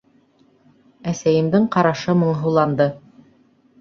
[1.11, 2.93] Әсәйемдең ҡарашы моңһоуланды: